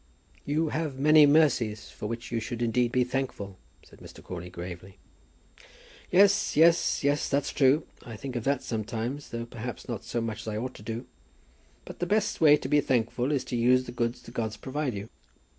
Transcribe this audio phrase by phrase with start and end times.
[0.47, 4.23] "You have many mercies for which you should indeed be thankful," said Mr.
[4.23, 4.97] Crawley, gravely.
[6.09, 7.83] "Yes, yes, yes; that's true.
[8.03, 11.05] I think of that sometimes, though perhaps not so much as I ought to do.
[11.85, 14.95] But the best way to be thankful is to use the goods the gods provide
[14.95, 15.07] you.